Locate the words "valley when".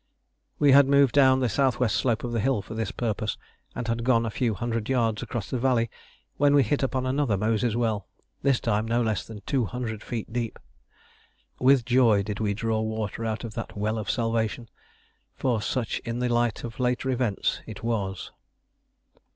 5.59-6.55